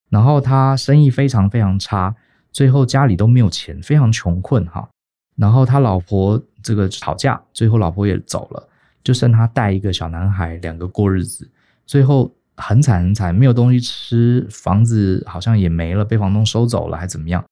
[0.09, 2.15] 然后他生意非常非常差，
[2.51, 4.89] 最后家里都没有钱，非常穷困哈。
[5.35, 8.69] 然后他老婆这个吵架，最后老婆也走了，
[9.03, 11.47] 就剩他带一个小男孩两个过日子，
[11.85, 17.45] 最后很惨很惨，没有东西吃，房子好像也没了，被房东收走了，还怎么样？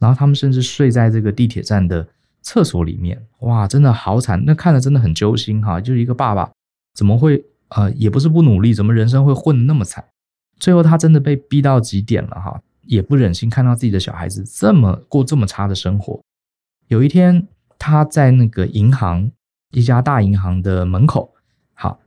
[0.00, 2.08] 然后他们甚至睡在这个地铁站的
[2.42, 4.42] 厕所里面，哇，真的好惨！
[4.46, 6.50] 那看着真的很揪心哈，就是一个爸爸
[6.94, 10.02] 怎么会呃，也不是不努力，怎么人生会混得那么惨？
[10.58, 16.18] 最后他真的被逼到极点了哈，也不忍心看到自己的小孩子这么过这么差的生活。
[16.88, 17.46] 有一天
[17.78, 19.30] 他在那个银行，
[19.70, 21.34] 一家大银行的门口，
[21.74, 22.00] 好，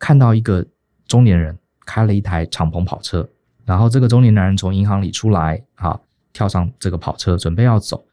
[0.00, 0.66] 看到一个
[1.06, 3.28] 中年人开了一台敞篷跑车，
[3.64, 6.02] 然后这个中年男人从银行里出来，好。
[6.36, 8.04] 跳上这个跑车，准备要走。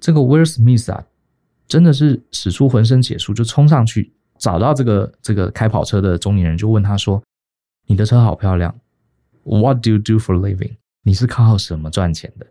[0.00, 1.04] 这个威尔史密斯啊，
[1.68, 7.22] 真的是使出浑身解数，就冲上去找到这个这个开跑车的中年人，就问他说
[7.86, 8.74] ：“你的车好漂亮
[9.42, 10.76] ，What do you do for living？
[11.02, 12.46] 你是靠什么赚钱的？”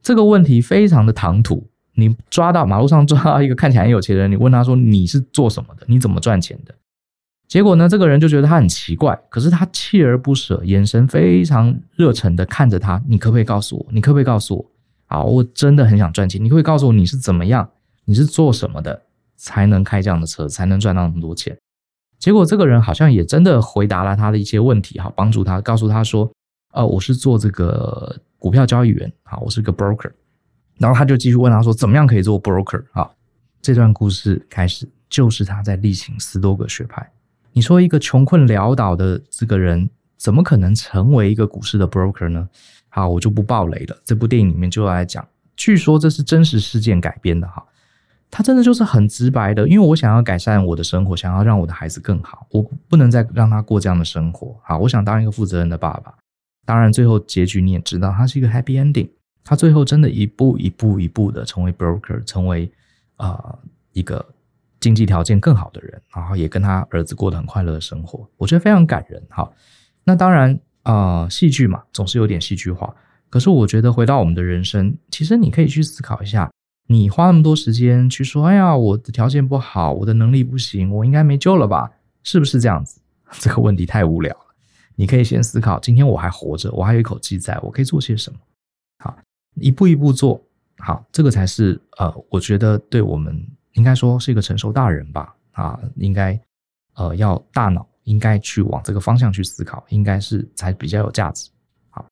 [0.00, 1.68] 这个问题非常的唐突。
[1.98, 5.84] 你抓到马路上抓到一个看起来很有钱的人，你问他说：“你是做什么的？
[5.88, 6.74] 你怎么赚钱的？”
[7.48, 13.00] 结果呢，这个人就觉得他很奇怪，可是他锲而不舍，眼神非常热忱的看着他。
[13.06, 13.86] 你可不可以告诉我？
[13.90, 14.70] 你可不可以告诉我？
[15.06, 16.42] 啊，我真的很想赚钱。
[16.42, 17.70] 你可以告诉我你是怎么样？
[18.04, 19.02] 你是做什么的
[19.36, 21.56] 才能开这样的车，才能赚到那么多钱？
[22.18, 26.28] 结果这个人好像也真的回答了他的一些问题，哈，帮助他，告诉他说，
[26.72, 30.10] 呃，我是做这个股票交易员，啊，我是个 broker。
[30.78, 32.82] 然后他就继续问他说，怎么样可以做 broker？
[32.92, 33.08] 啊，
[33.62, 37.08] 这段故事开始就是他在力行斯多葛学派。
[37.56, 39.88] 你说一个穷困潦倒的这个人，
[40.18, 42.46] 怎么可能成为一个股市的 broker 呢？
[42.90, 43.96] 好，我就不爆雷了。
[44.04, 47.64] 这部电影里面就来讲，据说这是真实事件改编的哈。
[48.30, 54.54] 他真的就是很直白的，因为我想要改善我的生活，想要让我的孩子更好，我不能再让他过这样的生活。
[54.62, 56.12] 好，我想当一个负责任的爸爸。
[56.66, 59.08] 当然，最后结局你也知道，他是一个 happy ending。
[59.42, 62.70] 他最后真的一步一步一步的成为 broker，成为
[63.16, 63.56] 啊、
[63.94, 64.22] 一个。
[64.86, 69.50] 经济条件更好的人，然后也跟他儿子过得很快乐的生活，我觉得非常感人哈。
[70.04, 72.94] 那当然啊，戏剧嘛，总是有点戏剧化。
[73.28, 76.48] 可是我觉得回到我们的人生，其实你可以去思考一下，
[76.86, 81.90] 你花那么多时间去说，哎呀，我的条件不好，我的能力不行，我应该没救了吧？
[82.22, 83.00] 是不是这样子？
[83.40, 84.54] 这个问题太无聊了。
[84.94, 88.38] 你可以先思考，今天我还活着，我还有一口气在，我可以做些什么？
[89.00, 89.18] 好，
[89.56, 90.40] 一步一步做
[90.78, 93.44] 好，这个才是呃，我觉得对我们。
[93.76, 96.38] 应该说是一个成熟大人吧，啊，应该，
[96.94, 101.50] 呃，要大脑应该去往这个方向去思考，应该是才比较有价值。
[101.90, 102.04] 好，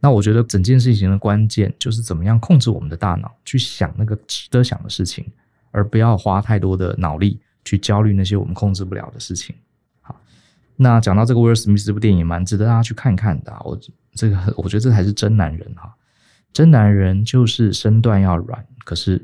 [0.00, 5.30] 那我觉得整件事情的关键就是怎么样控制我们的大脑，去想那个值得想的事情，
[5.70, 9.54] 而不要花太多的脑力去焦虑那些我们控制不了的事情。
[10.00, 10.18] 好，
[10.76, 13.54] 那讲到这个威尔史密斯这部电影，蛮值得大家去看看的。
[13.64, 13.78] 我
[14.14, 15.94] 这个我觉得这才是真男人哈，
[16.54, 19.22] 真男人就是身段要软，可是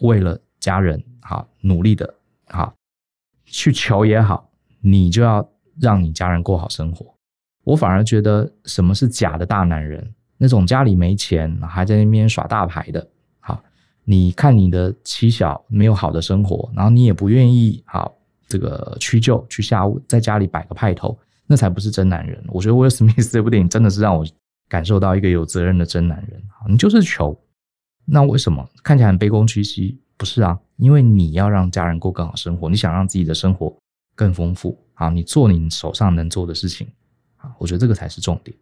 [0.00, 1.02] 为了家人。
[1.20, 2.14] 好，努力的，
[2.46, 2.72] 好，
[3.44, 5.46] 去求也好，你就要
[5.78, 7.14] 让你家人过好生活。
[7.64, 10.14] 我反而觉得什么是假的大男人？
[10.38, 13.06] 那种家里没钱还在那边耍大牌的。
[13.40, 13.62] 好，
[14.04, 18.16] 你看你的妻小没有好的生活，然后你也不愿意好
[18.46, 22.42] 这个屈就去下，在家里摆个派头，那才不是真男人。
[22.48, 24.24] 我觉得威尔史密斯这部电影真的是让我
[24.66, 26.42] 感受到一个有责任的真男人。
[26.48, 27.38] 好，你就是求，
[28.06, 30.00] 那为什么看起来很卑躬屈膝？
[30.18, 33.74] 不是啊，因为你要让家人过更好生活，你想让自己的生活
[34.16, 36.86] 更丰富啊，你做你手上能做的事情
[37.36, 38.54] 啊，我觉得这个才是重点。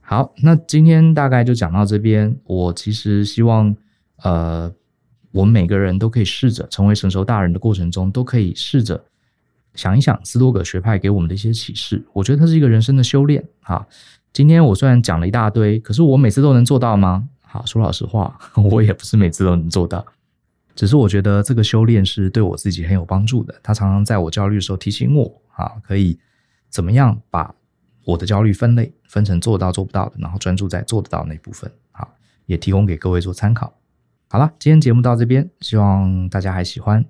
[0.00, 2.36] 好，那今天大概就讲到这边。
[2.44, 3.76] 我其实希望，
[4.22, 4.72] 呃，
[5.30, 9.04] 我们每个人都可以试着成为成熟大人的过程中，都可以试着
[9.74, 13.86] 想一想斯多葛学派给我们的一些启示，我觉得它是一个人生的修炼啊。
[14.32, 17.28] 今天我虽然讲了一大堆，可是我每次都能做到吗？
[17.42, 18.38] 好，说老实话，
[18.70, 20.04] 我也不是每次都能做到。
[20.78, 23.52] 只是我觉得这个修炼是对我自己很有帮助的。
[23.64, 26.16] 他常常在我焦虑的时候提醒我啊，可以
[26.70, 27.52] 怎么样把
[28.04, 31.68] 我的焦虑分类，分成做到做不到的，然后专注在做得到那部分。
[31.90, 32.14] 好，
[32.46, 33.74] 也提供给各位做参考。
[34.28, 37.04] 好了，今天节目到这边，希望大家还喜欢。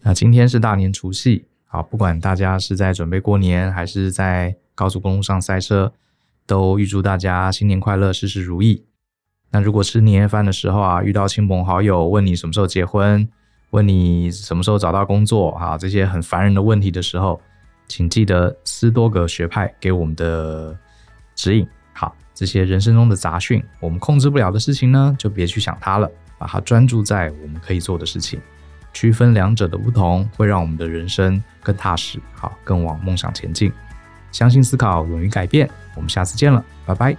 [0.00, 5.92] 那今天是大年除夕，好，不管大家是在准备过年，还是在高速公路上塞车。
[6.46, 8.86] 都预祝大家新年快乐，事事如意。
[9.56, 13.26] 那如果吃年夜饭的时候啊，遇到亲朋好友问你什么时候结婚，
[13.70, 17.40] 问你什么时候找到工作，啊，这些很烦人的问题的时候，
[17.88, 20.76] 请记得斯多葛学派给我们的
[21.34, 21.66] 指引。
[21.94, 28.38] 好，这些人生中的杂讯，我们控制不了的事情呢，就别去想它了，把它专注在我们可以做的事情。
[28.92, 33.72] 区分两者的不同，会让我们的人生更踏实，好，更往梦想前进。
[34.30, 35.66] 相信思考，勇于改变。
[35.94, 37.16] 我们下次见了，拜拜。